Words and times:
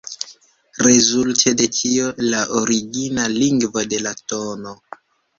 Rezulte 0.85 1.51
de 1.59 1.67
tio, 1.79 2.07
la 2.31 2.39
origina 2.59 3.25
lingvo, 3.33 3.83
la 4.07 4.15
tn. 4.33 4.73